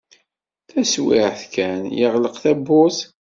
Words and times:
Taswiɛt 0.69 1.41
kan, 1.53 1.81
yeɣleq 1.99 2.35
tawwurt. 2.43 2.99